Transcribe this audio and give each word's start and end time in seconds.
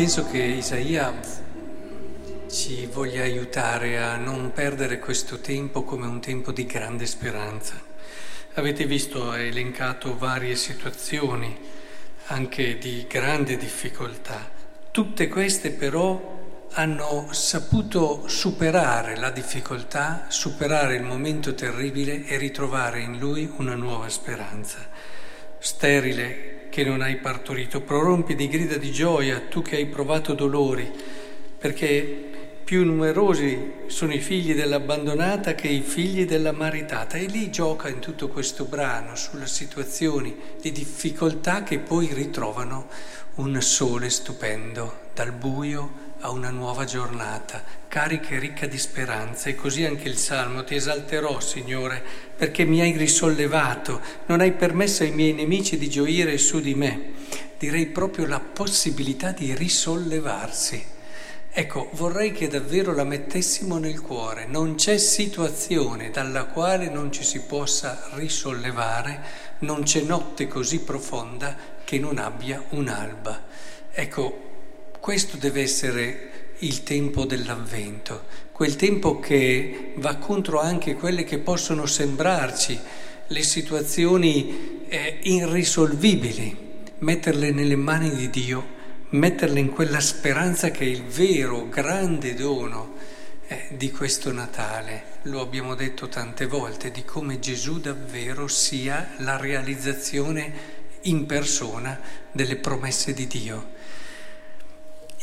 Penso 0.00 0.24
che 0.30 0.38
Isaia 0.38 1.12
ci 2.48 2.86
voglia 2.86 3.22
aiutare 3.22 4.00
a 4.00 4.16
non 4.16 4.50
perdere 4.50 4.98
questo 4.98 5.40
tempo 5.40 5.82
come 5.82 6.06
un 6.06 6.22
tempo 6.22 6.52
di 6.52 6.64
grande 6.64 7.04
speranza. 7.04 7.78
Avete 8.54 8.86
visto, 8.86 9.28
ha 9.30 9.38
elencato 9.38 10.16
varie 10.16 10.56
situazioni, 10.56 11.54
anche 12.28 12.78
di 12.78 13.04
grande 13.06 13.58
difficoltà. 13.58 14.50
Tutte 14.90 15.28
queste 15.28 15.70
però 15.70 16.64
hanno 16.70 17.28
saputo 17.32 18.26
superare 18.26 19.18
la 19.18 19.28
difficoltà, 19.28 20.24
superare 20.28 20.94
il 20.94 21.02
momento 21.02 21.54
terribile 21.54 22.24
e 22.24 22.38
ritrovare 22.38 23.00
in 23.00 23.18
lui 23.18 23.52
una 23.58 23.74
nuova 23.74 24.08
speranza. 24.08 24.78
Sterile 25.58 26.49
che 26.70 26.84
non 26.84 27.02
hai 27.02 27.16
partorito, 27.16 27.82
prorompi 27.82 28.34
di 28.34 28.48
grida 28.48 28.76
di 28.76 28.90
gioia, 28.90 29.40
tu 29.40 29.60
che 29.60 29.76
hai 29.76 29.86
provato 29.86 30.32
dolori, 30.32 30.90
perché 31.58 32.28
più 32.64 32.84
numerosi 32.84 33.72
sono 33.88 34.14
i 34.14 34.20
figli 34.20 34.54
dell'abbandonata 34.54 35.56
che 35.56 35.66
i 35.66 35.80
figli 35.80 36.24
della 36.24 36.52
maritata. 36.52 37.16
E 37.16 37.26
lì 37.26 37.50
gioca 37.50 37.88
in 37.88 37.98
tutto 37.98 38.28
questo 38.28 38.64
brano 38.64 39.16
sulle 39.16 39.48
situazioni 39.48 40.36
di 40.60 40.70
difficoltà 40.70 41.64
che 41.64 41.80
poi 41.80 42.08
ritrovano 42.14 42.86
un 43.34 43.60
sole 43.60 44.08
stupendo, 44.08 45.08
dal 45.14 45.32
buio 45.32 46.09
a 46.20 46.30
una 46.30 46.50
nuova 46.50 46.84
giornata, 46.84 47.62
carica 47.88 48.34
e 48.34 48.38
ricca 48.38 48.66
di 48.66 48.78
speranza. 48.78 49.48
E 49.48 49.54
così 49.54 49.84
anche 49.84 50.08
il 50.08 50.16
Salmo, 50.16 50.64
ti 50.64 50.74
esalterò, 50.74 51.40
Signore, 51.40 52.02
perché 52.36 52.64
mi 52.64 52.80
hai 52.80 52.96
risollevato, 52.96 54.00
non 54.26 54.40
hai 54.40 54.52
permesso 54.52 55.02
ai 55.02 55.12
miei 55.12 55.32
nemici 55.32 55.78
di 55.78 55.88
gioire 55.88 56.38
su 56.38 56.60
di 56.60 56.74
me. 56.74 57.12
Direi 57.58 57.86
proprio 57.86 58.26
la 58.26 58.40
possibilità 58.40 59.32
di 59.32 59.54
risollevarsi. 59.54 60.98
Ecco, 61.52 61.90
vorrei 61.94 62.30
che 62.30 62.46
davvero 62.46 62.94
la 62.94 63.02
mettessimo 63.02 63.78
nel 63.78 64.00
cuore. 64.00 64.46
Non 64.46 64.76
c'è 64.76 64.98
situazione 64.98 66.10
dalla 66.10 66.44
quale 66.44 66.88
non 66.88 67.10
ci 67.10 67.24
si 67.24 67.40
possa 67.40 68.08
risollevare, 68.12 69.20
non 69.60 69.82
c'è 69.82 70.02
notte 70.02 70.46
così 70.46 70.80
profonda 70.80 71.56
che 71.82 71.98
non 71.98 72.18
abbia 72.18 72.62
un'alba. 72.68 73.42
Ecco, 73.90 74.49
questo 75.00 75.38
deve 75.38 75.62
essere 75.62 76.30
il 76.58 76.82
tempo 76.82 77.24
dell'avvento, 77.24 78.24
quel 78.52 78.76
tempo 78.76 79.18
che 79.18 79.94
va 79.96 80.16
contro 80.16 80.60
anche 80.60 80.94
quelle 80.94 81.24
che 81.24 81.38
possono 81.38 81.86
sembrarci 81.86 82.78
le 83.26 83.42
situazioni 83.42 84.84
eh, 84.88 85.18
irrisolvibili, 85.22 86.84
metterle 86.98 87.50
nelle 87.50 87.76
mani 87.76 88.14
di 88.14 88.28
Dio, 88.28 88.78
metterle 89.10 89.58
in 89.58 89.70
quella 89.70 90.00
speranza 90.00 90.70
che 90.70 90.84
è 90.84 90.88
il 90.88 91.04
vero 91.04 91.68
grande 91.68 92.34
dono 92.34 92.96
eh, 93.46 93.68
di 93.70 93.90
questo 93.90 94.30
Natale. 94.32 95.04
Lo 95.22 95.40
abbiamo 95.40 95.74
detto 95.74 96.08
tante 96.08 96.46
volte, 96.46 96.90
di 96.90 97.04
come 97.04 97.38
Gesù 97.38 97.80
davvero 97.80 98.48
sia 98.48 99.12
la 99.18 99.38
realizzazione 99.38 100.78
in 101.02 101.24
persona 101.24 101.98
delle 102.32 102.56
promesse 102.56 103.14
di 103.14 103.26
Dio. 103.26 103.78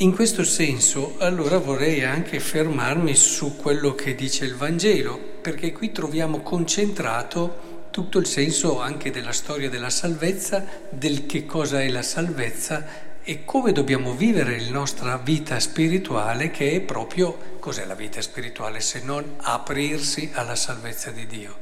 In 0.02 0.14
questo 0.14 0.44
senso, 0.44 1.16
allora 1.18 1.58
vorrei 1.58 2.04
anche 2.04 2.40
fermarmi 2.40 3.16
su 3.16 3.56
quello 3.56 3.96
che 3.96 4.14
dice 4.14 4.46
il 4.46 4.56
Vangelo, 4.56 5.18
perché 5.18 5.72
qui 5.72 5.92
troviamo 5.92 6.42
concentrato 6.42 7.88
tutto 7.90 8.20
il 8.20 8.28
senso 8.28 8.80
anche 8.80 9.10
della 9.10 9.32
storia 9.32 9.72
della 9.72 9.90
salvezza, 9.90 10.64
del 10.92 11.26
che 11.26 11.48
cosa 11.48 11.82
è 11.82 11.90
la 11.90 12.04
salvezza 12.04 12.86
e 13.24 13.44
come 13.44 13.72
dobbiamo 13.72 14.14
vivere 14.14 14.60
la 14.60 14.70
nostra 14.70 15.18
vita 15.18 15.60
spirituale, 15.60 16.52
che 16.52 16.74
è 16.74 16.82
proprio 16.82 17.58
cos'è 17.60 17.84
la 17.86 17.96
vita 17.96 18.22
spirituale 18.22 18.82
se 18.82 19.02
non 19.02 19.38
aprirsi 19.38 20.30
alla 20.32 20.56
salvezza 20.56 21.10
di 21.10 21.26
Dio. 21.26 21.58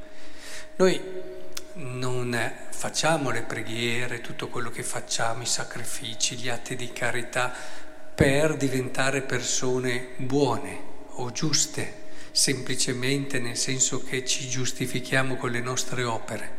Noi 0.75 1.01
non 1.75 2.37
facciamo 2.69 3.29
le 3.31 3.43
preghiere, 3.43 4.19
tutto 4.19 4.49
quello 4.49 4.69
che 4.69 4.83
facciamo, 4.83 5.41
i 5.43 5.45
sacrifici, 5.45 6.35
gli 6.35 6.49
atti 6.49 6.75
di 6.75 6.91
carità, 6.91 7.83
per 8.15 8.55
diventare 8.55 9.21
persone 9.21 10.11
buone 10.15 10.79
o 11.17 11.31
giuste, 11.31 12.03
semplicemente 12.31 13.39
nel 13.39 13.57
senso 13.57 14.01
che 14.01 14.23
ci 14.23 14.47
giustifichiamo 14.47 15.35
con 15.35 15.51
le 15.51 15.59
nostre 15.59 16.03
opere, 16.03 16.53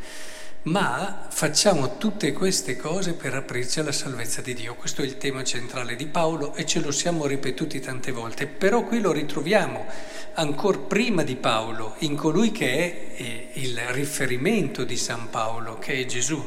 ma 0.65 1.27
facciamo 1.31 1.97
tutte 1.97 2.33
queste 2.33 2.77
cose 2.77 3.15
per 3.15 3.34
aprirci 3.34 3.81
alla 3.81 3.93
salvezza 3.93 4.43
di 4.43 4.53
Dio. 4.53 4.75
Questo 4.75 5.00
è 5.00 5.05
il 5.05 5.16
tema 5.16 5.45
centrale 5.45 5.97
di 5.97 6.06
Paolo 6.06 6.55
e 6.55 6.66
ce 6.66 6.81
lo 6.81 6.91
siamo 6.91 7.25
ripetuti 7.25 7.81
tante 7.81 8.12
volte, 8.12 8.47
però 8.47 8.84
qui 8.84 9.00
lo 9.00 9.12
ritroviamo 9.12 9.87
ancora 10.34 10.78
prima 10.78 11.22
di 11.22 11.37
Paolo, 11.37 11.95
in 12.00 12.16
colui 12.16 12.53
che 12.53 13.15
è 13.16 13.53
il 13.55 13.78
riferimento 13.93 14.84
di 14.84 14.97
San 14.97 15.31
Paolo, 15.31 15.78
che 15.78 15.95
è 15.95 16.05
Gesù. 16.05 16.45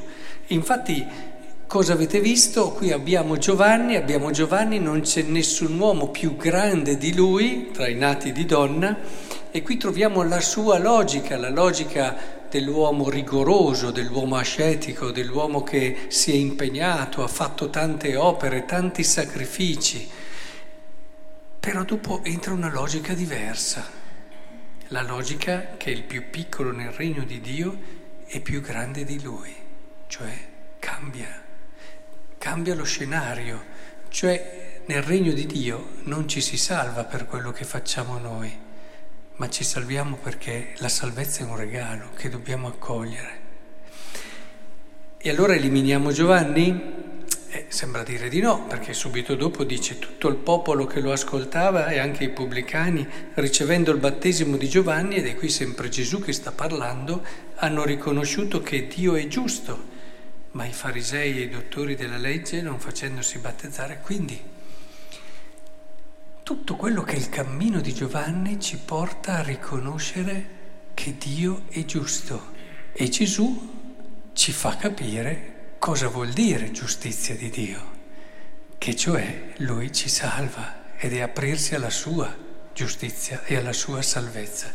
Infatti 0.47 1.07
Cosa 1.69 1.93
avete 1.93 2.19
visto? 2.19 2.71
Qui 2.71 2.91
abbiamo 2.91 3.37
Giovanni, 3.37 3.95
abbiamo 3.95 4.31
Giovanni, 4.31 4.79
non 4.79 5.01
c'è 5.01 5.21
nessun 5.21 5.77
uomo 5.77 6.07
più 6.07 6.35
grande 6.35 6.97
di 6.97 7.13
lui, 7.13 7.69
tra 7.71 7.87
i 7.87 7.93
nati 7.93 8.31
di 8.31 8.47
donna, 8.47 8.97
e 9.51 9.61
qui 9.61 9.77
troviamo 9.77 10.23
la 10.23 10.41
sua 10.41 10.79
logica, 10.79 11.37
la 11.37 11.51
logica 11.51 12.17
dell'uomo 12.49 13.07
rigoroso, 13.07 13.91
dell'uomo 13.91 14.37
ascetico, 14.37 15.11
dell'uomo 15.11 15.61
che 15.61 16.07
si 16.07 16.31
è 16.31 16.33
impegnato, 16.33 17.21
ha 17.21 17.27
fatto 17.27 17.69
tante 17.69 18.15
opere, 18.15 18.65
tanti 18.65 19.03
sacrifici. 19.03 20.09
Però 21.59 21.83
dopo 21.83 22.23
entra 22.23 22.51
una 22.51 22.71
logica 22.71 23.13
diversa, 23.13 23.87
la 24.87 25.03
logica 25.03 25.75
che 25.77 25.91
il 25.91 26.01
più 26.01 26.31
piccolo 26.31 26.71
nel 26.71 26.93
regno 26.93 27.23
di 27.23 27.39
Dio 27.39 27.77
è 28.25 28.39
più 28.39 28.59
grande 28.59 29.03
di 29.03 29.21
lui, 29.21 29.53
cioè 30.07 30.33
cambia 30.79 31.45
cambia 32.39 32.73
lo 32.73 32.85
scenario, 32.85 33.61
cioè 34.07 34.81
nel 34.85 35.03
regno 35.03 35.33
di 35.33 35.45
Dio 35.45 35.89
non 36.03 36.27
ci 36.27 36.41
si 36.41 36.57
salva 36.57 37.03
per 37.03 37.27
quello 37.27 37.51
che 37.51 37.65
facciamo 37.65 38.17
noi, 38.17 38.51
ma 39.35 39.49
ci 39.49 39.63
salviamo 39.63 40.15
perché 40.15 40.73
la 40.77 40.87
salvezza 40.87 41.41
è 41.43 41.47
un 41.47 41.57
regalo 41.57 42.11
che 42.15 42.29
dobbiamo 42.29 42.67
accogliere. 42.67 43.47
E 45.17 45.29
allora 45.29 45.53
eliminiamo 45.53 46.11
Giovanni? 46.13 47.17
Eh, 47.51 47.65
sembra 47.67 48.03
dire 48.03 48.29
di 48.29 48.39
no, 48.39 48.65
perché 48.67 48.93
subito 48.93 49.35
dopo 49.35 49.65
dice 49.65 49.99
tutto 49.99 50.29
il 50.29 50.37
popolo 50.37 50.85
che 50.85 51.01
lo 51.01 51.11
ascoltava 51.11 51.87
e 51.87 51.99
anche 51.99 52.23
i 52.23 52.29
pubblicani, 52.29 53.05
ricevendo 53.33 53.91
il 53.91 53.97
battesimo 53.97 54.55
di 54.55 54.69
Giovanni, 54.69 55.15
ed 55.15 55.27
è 55.27 55.35
qui 55.35 55.49
sempre 55.49 55.89
Gesù 55.89 56.21
che 56.21 56.31
sta 56.31 56.53
parlando, 56.53 57.21
hanno 57.55 57.83
riconosciuto 57.83 58.61
che 58.61 58.87
Dio 58.87 59.15
è 59.15 59.27
giusto 59.27 59.88
ma 60.51 60.65
i 60.65 60.73
farisei 60.73 61.37
e 61.37 61.41
i 61.41 61.49
dottori 61.49 61.95
della 61.95 62.17
legge 62.17 62.61
non 62.61 62.79
facendosi 62.79 63.37
battezzare. 63.39 63.99
Quindi 64.01 64.41
tutto 66.43 66.75
quello 66.75 67.03
che 67.03 67.15
il 67.15 67.29
cammino 67.29 67.79
di 67.79 67.93
Giovanni 67.93 68.59
ci 68.59 68.77
porta 68.77 69.37
a 69.37 69.43
riconoscere 69.43 70.57
che 70.95 71.15
Dio 71.17 71.63
è 71.69 71.85
giusto 71.85 72.53
e 72.91 73.07
Gesù 73.07 74.31
ci 74.33 74.51
fa 74.51 74.75
capire 74.75 75.75
cosa 75.77 76.07
vuol 76.07 76.31
dire 76.31 76.71
giustizia 76.71 77.35
di 77.35 77.49
Dio, 77.49 77.91
che 78.77 78.95
cioè 78.95 79.53
Lui 79.57 79.93
ci 79.93 80.09
salva 80.09 80.95
ed 80.97 81.13
è 81.13 81.21
aprirsi 81.21 81.75
alla 81.75 81.89
sua 81.89 82.35
giustizia 82.73 83.43
e 83.45 83.55
alla 83.55 83.73
sua 83.73 84.01
salvezza. 84.01 84.73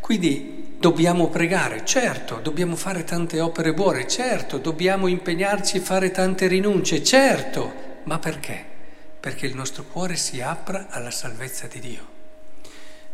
Quindi 0.00 0.66
dobbiamo 0.78 1.28
pregare, 1.28 1.84
certo, 1.84 2.36
dobbiamo 2.36 2.76
fare 2.76 3.04
tante 3.04 3.40
opere 3.40 3.72
buone, 3.72 4.06
certo, 4.06 4.58
dobbiamo 4.58 5.06
impegnarci 5.06 5.78
a 5.78 5.82
fare 5.82 6.10
tante 6.10 6.46
rinunce, 6.46 7.02
certo, 7.02 8.00
ma 8.04 8.18
perché? 8.18 8.64
Perché 9.18 9.46
il 9.46 9.54
nostro 9.54 9.84
cuore 9.84 10.16
si 10.16 10.40
apra 10.40 10.88
alla 10.90 11.10
salvezza 11.10 11.66
di 11.66 11.80
Dio. 11.80 12.14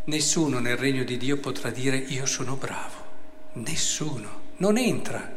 Nessuno 0.04 0.58
nel 0.58 0.76
regno 0.76 1.04
di 1.04 1.16
Dio 1.16 1.38
potrà 1.38 1.70
dire 1.70 1.96
io 1.96 2.26
sono 2.26 2.56
bravo, 2.56 2.96
nessuno, 3.54 4.40
non 4.56 4.76
entra. 4.76 5.32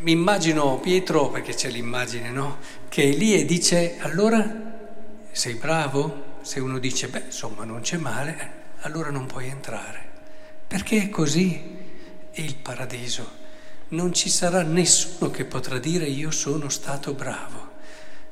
Mi 0.00 0.12
immagino 0.12 0.78
Pietro, 0.80 1.28
perché 1.30 1.54
c'è 1.54 1.70
l'immagine, 1.70 2.30
no? 2.30 2.58
Che 2.88 3.02
è 3.02 3.12
lì 3.12 3.34
e 3.34 3.44
dice 3.44 3.96
allora 4.00 4.64
sei 5.30 5.54
bravo? 5.54 6.34
Se 6.40 6.60
uno 6.60 6.78
dice 6.78 7.08
beh 7.08 7.24
insomma 7.26 7.64
non 7.64 7.80
c'è 7.80 7.96
male, 7.96 8.36
eh, 8.38 8.84
allora 8.86 9.10
non 9.10 9.26
puoi 9.26 9.48
entrare 9.48 10.05
perché 10.66 11.02
è 11.02 11.08
così 11.08 11.74
il 12.32 12.56
paradiso. 12.56 13.44
Non 13.88 14.12
ci 14.12 14.28
sarà 14.28 14.62
nessuno 14.62 15.30
che 15.30 15.44
potrà 15.44 15.78
dire 15.78 16.06
io 16.06 16.30
sono 16.30 16.68
stato 16.68 17.14
bravo. 17.14 17.74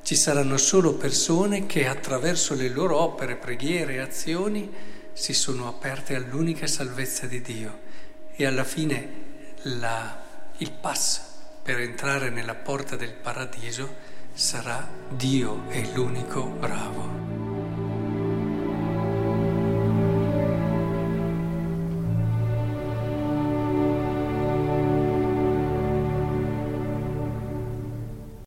Ci 0.02 0.16
saranno 0.16 0.56
solo 0.56 0.94
persone 0.94 1.66
che 1.66 1.86
attraverso 1.86 2.54
le 2.54 2.68
loro 2.68 2.98
opere, 2.98 3.36
preghiere 3.36 3.94
e 3.94 3.98
azioni 4.00 4.70
si 5.12 5.32
sono 5.32 5.68
aperte 5.68 6.14
all'unica 6.14 6.66
salvezza 6.66 7.26
di 7.26 7.40
Dio 7.40 7.80
e 8.34 8.44
alla 8.44 8.64
fine 8.64 9.22
la, 9.62 10.22
il 10.58 10.72
pass 10.72 11.20
per 11.62 11.78
entrare 11.78 12.28
nella 12.28 12.54
porta 12.54 12.96
del 12.96 13.14
paradiso 13.14 13.94
sarà 14.34 14.86
Dio 15.08 15.68
è 15.68 15.82
l'unico 15.94 16.44
bravo. 16.44 17.23